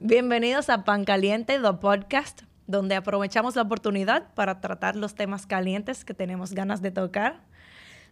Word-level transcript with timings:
Bienvenidos 0.00 0.70
a 0.70 0.84
Pan 0.84 1.04
Caliente, 1.04 1.58
The 1.58 1.72
Podcast, 1.72 2.42
donde 2.68 2.94
aprovechamos 2.94 3.56
la 3.56 3.62
oportunidad 3.62 4.32
para 4.34 4.60
tratar 4.60 4.94
los 4.94 5.16
temas 5.16 5.44
calientes 5.44 6.04
que 6.04 6.14
tenemos 6.14 6.52
ganas 6.52 6.80
de 6.82 6.92
tocar, 6.92 7.40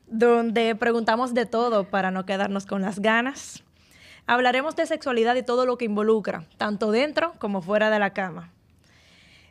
donde 0.08 0.74
preguntamos 0.74 1.32
de 1.32 1.46
todo 1.46 1.88
para 1.88 2.10
no 2.10 2.26
quedarnos 2.26 2.66
con 2.66 2.82
las 2.82 2.98
ganas. 2.98 3.62
Hablaremos 4.26 4.74
de 4.74 4.86
sexualidad 4.86 5.36
y 5.36 5.44
todo 5.44 5.64
lo 5.64 5.78
que 5.78 5.84
involucra, 5.84 6.48
tanto 6.56 6.90
dentro 6.90 7.34
como 7.38 7.62
fuera 7.62 7.88
de 7.88 8.00
la 8.00 8.12
cama. 8.12 8.50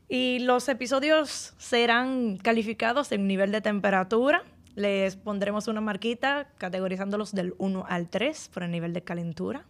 Y 0.10 0.40
los 0.40 0.68
episodios 0.68 1.54
serán 1.58 2.36
calificados 2.36 3.14
en 3.14 3.28
nivel 3.28 3.54
de 3.54 3.62
temperatura. 3.62 4.44
Les 4.76 5.16
pondremos 5.16 5.70
una 5.70 5.80
marquita 5.80 6.50
categorizándolos 6.58 7.32
del 7.32 7.56
1 7.60 7.86
al 7.88 8.10
3 8.10 8.50
por 8.54 8.64
el 8.64 8.72
nivel 8.72 8.92
de 8.92 9.04
calentura. 9.04 9.66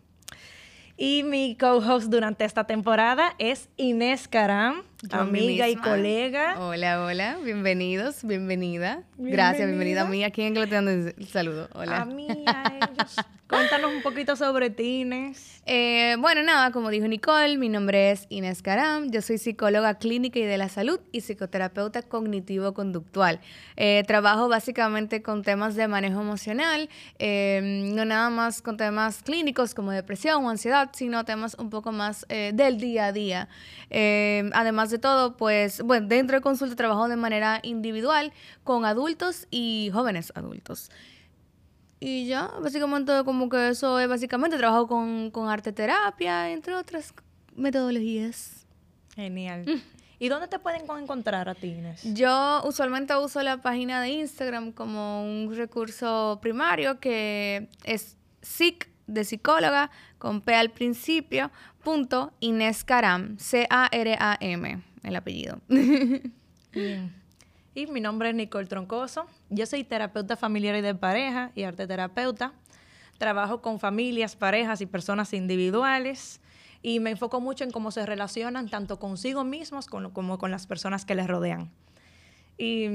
Y 0.97 1.23
mi 1.23 1.55
co-host 1.55 2.07
durante 2.07 2.45
esta 2.45 2.63
temporada 2.63 3.35
es 3.37 3.69
Inés 3.75 4.27
Caram, 4.27 4.83
amiga 5.11 5.69
y 5.69 5.75
colega. 5.75 6.59
Hola, 6.59 7.03
hola, 7.03 7.37
bienvenidos, 7.43 8.23
bienvenida. 8.23 9.03
Gracias, 9.17 9.67
bienvenida 9.67 10.01
a 10.01 10.05
mí. 10.05 10.23
¿A 10.23 10.31
quién 10.31 10.53
que 10.53 10.61
le 10.61 10.67
tengo 10.67 10.89
el 10.89 11.27
saludo? 11.27 11.69
Hola. 11.73 12.01
A 12.01 12.05
mí, 12.05 12.27
a 12.45 12.73
ellos. 12.77 13.15
Cuéntanos 13.47 13.93
un 13.93 14.01
poquito 14.01 14.35
sobre 14.35 14.71
ti, 14.71 15.01
Inés. 15.01 15.61
Eh, 15.67 16.15
bueno, 16.17 16.41
nada, 16.41 16.71
como 16.71 16.89
dijo 16.89 17.07
Nicole, 17.07 17.59
mi 17.59 17.69
nombre 17.69 18.09
es 18.09 18.25
Inés 18.29 18.63
Caram. 18.63 19.11
Yo 19.11 19.21
soy 19.21 19.37
psicóloga 19.37 19.99
clínica 19.99 20.39
y 20.39 20.43
de 20.43 20.57
la 20.57 20.67
salud 20.67 20.99
y 21.11 21.21
psicoterapeuta 21.21 22.01
cognitivo-conductual. 22.01 23.39
Eh, 23.75 24.03
trabajo 24.07 24.47
básicamente 24.47 25.21
con 25.21 25.43
temas 25.43 25.75
de 25.75 25.87
manejo 25.87 26.21
emocional, 26.21 26.89
eh, 27.19 27.61
no 27.93 28.03
nada 28.03 28.31
más 28.31 28.63
con 28.63 28.77
temas 28.77 29.21
clínicos 29.21 29.75
como 29.75 29.91
depresión 29.91 30.43
o 30.43 30.49
ansiedad, 30.49 30.89
sino 30.93 31.23
temas 31.23 31.55
un 31.59 31.69
poco 31.69 31.91
más 31.91 32.25
del 32.27 32.79
día 32.79 33.05
a 33.05 33.11
día. 33.11 33.47
además 33.91 34.84
de 34.89 34.99
todo, 34.99 35.37
pues, 35.37 35.81
bueno, 35.81 36.07
dentro 36.07 36.37
de 36.37 36.41
consulta 36.41 36.75
trabajo 36.75 37.07
de 37.07 37.15
manera 37.15 37.59
individual 37.63 38.33
con 38.63 38.85
adultos 38.85 39.47
y 39.51 39.89
jóvenes 39.93 40.31
adultos. 40.35 40.89
Y 41.99 42.27
ya, 42.27 42.51
básicamente 42.61 43.11
como 43.23 43.49
que 43.49 43.69
eso 43.69 43.99
es 43.99 44.07
básicamente 44.07 44.57
trabajo 44.57 44.87
con, 44.87 45.31
con 45.31 45.49
arte 45.49 45.71
terapia, 45.71 46.51
entre 46.51 46.75
otras 46.75 47.13
metodologías. 47.55 48.65
Genial. 49.15 49.65
Mm. 49.65 49.81
¿Y 50.19 50.29
dónde 50.29 50.47
te 50.47 50.59
pueden 50.59 50.81
encontrar 51.01 51.49
a 51.49 51.55
ti, 51.55 51.67
Inés? 51.67 52.01
Yo 52.13 52.61
usualmente 52.65 53.15
uso 53.15 53.41
la 53.43 53.61
página 53.61 54.01
de 54.01 54.09
Instagram 54.09 54.71
como 54.71 55.23
un 55.23 55.53
recurso 55.55 56.39
primario 56.41 56.99
que 56.99 57.69
es 57.83 58.17
SIC 58.41 58.89
de 59.07 59.23
psicóloga 59.23 59.91
con 60.17 60.41
P 60.41 60.55
al 60.55 60.71
principio, 60.71 61.51
punto 61.83 62.33
Inés 62.39 62.83
Caram, 62.83 63.37
C-A-R-A-M, 63.37 64.81
el 65.03 65.15
apellido. 65.15 65.61
Y 67.77 67.87
mi 67.87 67.99
nombre 67.99 68.29
es 68.29 68.35
Nicole 68.35 68.67
Troncoso. 68.67 69.25
Yo 69.49 69.65
soy 69.65 69.83
terapeuta 69.83 70.37
familiar 70.37 70.77
y 70.77 70.81
de 70.81 70.95
pareja 70.95 71.51
y 71.55 71.63
arte 71.63 71.85
terapeuta. 71.87 72.53
Trabajo 73.17 73.61
con 73.61 73.81
familias, 73.81 74.37
parejas 74.37 74.79
y 74.79 74.85
personas 74.85 75.33
individuales 75.33 76.39
y 76.81 77.01
me 77.01 77.09
enfoco 77.09 77.41
mucho 77.41 77.65
en 77.65 77.71
cómo 77.71 77.91
se 77.91 78.05
relacionan 78.05 78.69
tanto 78.69 78.97
consigo 78.97 79.43
mismos 79.43 79.87
como, 79.87 80.37
con 80.37 80.51
las 80.51 80.67
personas 80.67 81.03
que 81.03 81.15
les 81.15 81.27
rodean. 81.27 81.69
Y, 82.57 82.85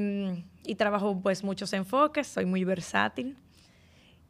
y, 0.64 0.74
trabajo 0.76 1.20
pues 1.20 1.44
muchos 1.44 1.74
enfoques, 1.74 2.26
soy 2.26 2.46
muy 2.46 2.64
versátil. 2.64 3.36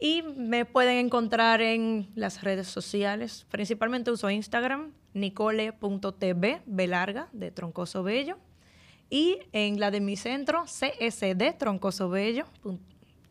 Y 0.01 0.23
me 0.23 0.65
pueden 0.65 0.97
encontrar 0.97 1.61
en 1.61 2.09
las 2.15 2.43
redes 2.43 2.69
sociales. 2.69 3.47
Principalmente 3.51 4.11
uso 4.11 4.31
Instagram, 4.31 4.93
nicole.tv, 5.13 6.63
B 6.65 6.87
larga, 6.87 7.29
de 7.33 7.51
Troncoso 7.51 8.03
Bello 8.03 8.39
y 9.11 9.41
en 9.53 9.81
la 9.81 9.91
de 9.91 10.01
mi 10.01 10.17
centro, 10.17 10.65
CSD, 10.65 11.59
Troncoso 11.59 12.09
Bello. 12.09 12.47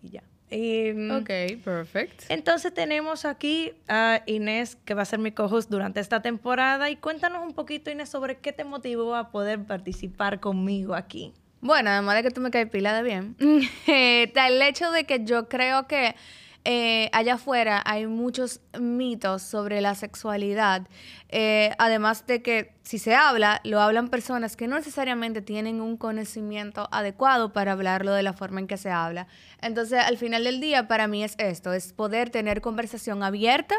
Y 0.03 0.09
ya. 0.09 0.23
Mm, 0.51 1.11
ok, 1.11 1.63
perfecto. 1.63 2.25
Entonces 2.29 2.73
tenemos 2.73 3.23
aquí 3.25 3.71
a 3.87 4.21
Inés, 4.25 4.75
que 4.75 4.93
va 4.93 5.03
a 5.03 5.05
ser 5.05 5.19
mi 5.19 5.31
co-host 5.31 5.69
durante 5.69 5.99
esta 5.99 6.21
temporada. 6.21 6.89
Y 6.89 6.97
cuéntanos 6.97 7.43
un 7.43 7.53
poquito, 7.53 7.89
Inés, 7.89 8.09
sobre 8.09 8.37
qué 8.37 8.51
te 8.51 8.63
motivó 8.63 9.15
a 9.15 9.31
poder 9.31 9.63
participar 9.63 10.39
conmigo 10.39 10.95
aquí. 10.95 11.33
Bueno, 11.61 11.89
además 11.89 12.15
de 12.15 12.23
que 12.23 12.31
tú 12.31 12.41
me 12.41 12.51
caes 12.51 12.69
pila 12.69 12.93
de 12.93 13.03
bien, 13.03 13.35
el 13.87 14.61
hecho 14.61 14.91
de 14.91 15.03
que 15.03 15.25
yo 15.25 15.49
creo 15.49 15.87
que 15.87 16.15
eh, 16.65 17.09
allá 17.13 17.35
afuera 17.35 17.81
hay 17.85 18.05
muchos 18.05 18.59
mitos 18.77 19.41
sobre 19.41 19.79
la 19.79 19.95
sexualidad, 19.95 20.87
eh, 21.29 21.71
además 21.77 22.27
de 22.27 22.41
que 22.41 22.73
si 22.83 22.99
se 22.99 23.15
habla, 23.15 23.61
lo 23.63 23.79
hablan 23.79 24.09
personas 24.09 24.57
que 24.57 24.67
no 24.67 24.75
necesariamente 24.75 25.41
tienen 25.41 25.79
un 25.79 25.95
conocimiento 25.95 26.89
adecuado 26.91 27.53
para 27.53 27.71
hablarlo 27.71 28.13
de 28.13 28.23
la 28.23 28.33
forma 28.33 28.59
en 28.59 28.67
que 28.67 28.77
se 28.77 28.91
habla. 28.91 29.27
Entonces, 29.61 29.99
al 29.99 30.17
final 30.17 30.43
del 30.43 30.59
día, 30.59 30.87
para 30.87 31.07
mí 31.07 31.23
es 31.23 31.35
esto, 31.37 31.71
es 31.71 31.93
poder 31.93 32.29
tener 32.29 32.61
conversación 32.61 33.23
abierta, 33.23 33.75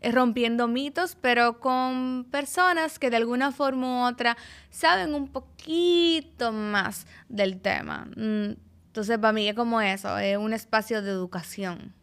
eh, 0.00 0.12
rompiendo 0.12 0.68
mitos, 0.68 1.16
pero 1.20 1.60
con 1.60 2.26
personas 2.30 2.98
que 2.98 3.10
de 3.10 3.16
alguna 3.16 3.52
forma 3.52 4.04
u 4.04 4.08
otra 4.08 4.36
saben 4.70 5.14
un 5.14 5.28
poquito 5.28 6.52
más 6.52 7.06
del 7.28 7.60
tema. 7.60 8.06
Mm, 8.16 8.56
entonces, 8.88 9.18
para 9.18 9.32
mí 9.32 9.48
es 9.48 9.54
como 9.54 9.80
eso, 9.80 10.18
es 10.18 10.36
un 10.36 10.52
espacio 10.52 11.00
de 11.00 11.10
educación. 11.10 11.94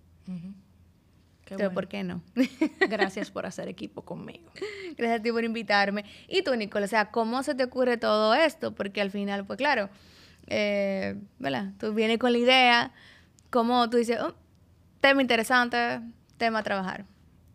Pero 1.48 1.72
¿por 1.72 1.88
qué 1.88 2.04
no? 2.04 2.22
Gracias 2.90 3.30
por 3.30 3.46
hacer 3.46 3.68
equipo 3.68 4.02
conmigo. 4.02 4.52
Gracias 4.98 5.20
a 5.20 5.24
ti 5.24 5.32
por 5.32 5.44
invitarme. 5.44 6.06
Y 6.28 6.42
tú, 6.42 6.56
Nicole, 6.56 6.86
o 6.86 6.88
sea, 6.88 7.12
¿cómo 7.12 7.44
se 7.44 7.54
te 7.54 7.64
ocurre 7.64 7.98
todo 7.98 8.34
esto? 8.34 8.74
Porque 8.74 9.02
al 9.02 9.12
final, 9.12 9.46
pues 9.46 9.58
claro, 9.58 9.90
eh, 10.48 11.16
¿verdad? 11.40 11.74
Tú 11.80 11.94
vienes 11.94 12.18
con 12.18 12.32
la 12.32 12.38
idea, 12.40 12.92
¿cómo 13.50 13.90
tú 13.90 13.98
dices, 13.98 14.20
oh, 14.20 14.34
tema 15.02 15.22
interesante, 15.22 16.02
tema 16.38 16.60
a 16.60 16.64
trabajar? 16.64 17.06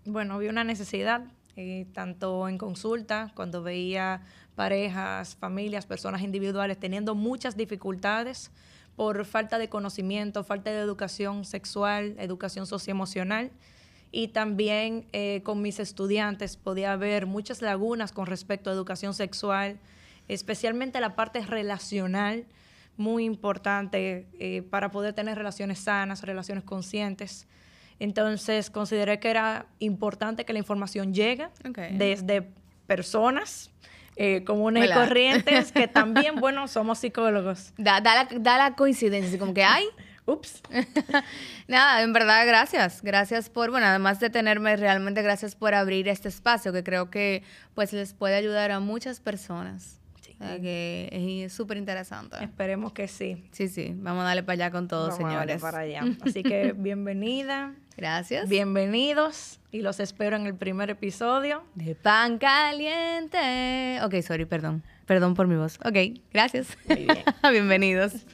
Bueno, 0.04 0.38
vi 0.38 0.48
una 0.48 0.64
necesidad, 0.64 1.24
eh, 1.56 1.86
tanto 1.92 2.48
en 2.48 2.58
consulta, 2.58 3.32
cuando 3.34 3.62
veía 3.62 4.22
parejas, 4.54 5.36
familias, 5.36 5.86
personas 5.86 6.22
individuales 6.22 6.78
teniendo 6.78 7.14
muchas 7.14 7.56
dificultades 7.56 8.50
por 9.00 9.24
falta 9.24 9.56
de 9.56 9.70
conocimiento, 9.70 10.44
falta 10.44 10.70
de 10.70 10.78
educación 10.78 11.46
sexual, 11.46 12.16
educación 12.18 12.66
socioemocional. 12.66 13.50
Y 14.12 14.28
también 14.28 15.06
eh, 15.14 15.40
con 15.42 15.62
mis 15.62 15.80
estudiantes 15.80 16.58
podía 16.58 16.92
haber 16.92 17.24
muchas 17.24 17.62
lagunas 17.62 18.12
con 18.12 18.26
respecto 18.26 18.68
a 18.68 18.74
educación 18.74 19.14
sexual, 19.14 19.78
especialmente 20.28 21.00
la 21.00 21.16
parte 21.16 21.40
relacional, 21.46 22.44
muy 22.98 23.24
importante 23.24 24.26
eh, 24.38 24.60
para 24.68 24.90
poder 24.90 25.14
tener 25.14 25.38
relaciones 25.38 25.78
sanas, 25.78 26.20
relaciones 26.20 26.64
conscientes. 26.64 27.48
Entonces 28.00 28.68
consideré 28.68 29.18
que 29.18 29.30
era 29.30 29.64
importante 29.78 30.44
que 30.44 30.52
la 30.52 30.58
información 30.58 31.14
llegue 31.14 31.48
desde 31.92 32.52
personas 32.86 33.70
eh, 34.16 34.44
comunes 34.44 34.88
y 34.88 34.92
corrientes, 34.92 35.72
que 35.72 35.88
también, 35.88 36.36
bueno, 36.36 36.68
somos 36.68 36.98
psicólogos. 36.98 37.72
Da, 37.78 38.00
da, 38.00 38.14
la, 38.14 38.28
da 38.38 38.58
la 38.58 38.74
coincidencia, 38.74 39.38
como 39.38 39.54
que 39.54 39.64
hay. 39.64 39.84
Ups. 40.26 40.62
Nada, 41.68 42.02
en 42.02 42.12
verdad, 42.12 42.46
gracias. 42.46 43.02
Gracias 43.02 43.48
por, 43.50 43.70
bueno, 43.70 43.86
además 43.86 44.20
de 44.20 44.30
tenerme, 44.30 44.76
realmente 44.76 45.22
gracias 45.22 45.54
por 45.54 45.74
abrir 45.74 46.08
este 46.08 46.28
espacio 46.28 46.72
que 46.72 46.84
creo 46.84 47.10
que 47.10 47.42
pues 47.74 47.92
les 47.92 48.14
puede 48.14 48.34
ayudar 48.36 48.70
a 48.70 48.80
muchas 48.80 49.20
personas. 49.20 49.99
Que 50.40 51.44
es 51.46 51.52
súper 51.52 51.76
interesante. 51.76 52.36
Esperemos 52.42 52.92
que 52.92 53.08
sí. 53.08 53.44
Sí, 53.52 53.68
sí. 53.68 53.92
Vamos 53.94 54.22
a 54.22 54.24
darle 54.24 54.42
para 54.42 54.54
allá 54.54 54.70
con 54.70 54.88
todos, 54.88 55.14
señores. 55.16 55.60
para 55.60 55.80
allá. 55.80 56.02
Así 56.24 56.42
que 56.42 56.72
bienvenida. 56.72 57.74
Gracias. 57.96 58.48
Bienvenidos 58.48 59.60
y 59.70 59.82
los 59.82 60.00
espero 60.00 60.36
en 60.36 60.46
el 60.46 60.54
primer 60.54 60.88
episodio 60.88 61.62
de 61.74 61.94
Pan 61.94 62.38
Caliente. 62.38 64.00
Ok, 64.02 64.14
sorry, 64.22 64.46
perdón. 64.46 64.82
Perdón 65.04 65.34
por 65.34 65.46
mi 65.46 65.56
voz. 65.56 65.78
Ok, 65.84 66.20
gracias. 66.32 66.78
Muy 66.88 67.04
bien. 67.04 67.18
Bienvenidos. 67.52 68.24